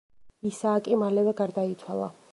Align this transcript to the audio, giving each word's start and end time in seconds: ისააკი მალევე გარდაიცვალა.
ისააკი 0.51 0.97
მალევე 1.03 1.37
გარდაიცვალა. 1.43 2.13